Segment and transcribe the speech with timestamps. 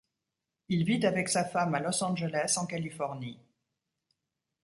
[0.69, 3.37] Il vit avec sa femme à Los Angeles en Californie.